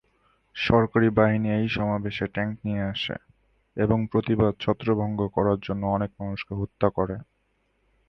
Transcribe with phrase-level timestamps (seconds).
[0.55, 3.15] সরকারী বাহিনী এই সমাবেশে ট্যাংক নিয়ে আসে
[3.77, 7.15] এবং প্রতিবাদ ছত্রভঙ্গ করার জন্য অনেক মানুষকে হত্যা করে।